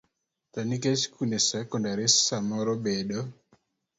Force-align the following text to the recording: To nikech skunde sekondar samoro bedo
To 0.51 0.59
nikech 0.69 0.99
skunde 1.03 1.39
sekondar 1.49 1.99
samoro 2.21 2.73
bedo 2.87 3.21